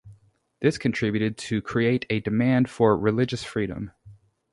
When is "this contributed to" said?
0.61-1.61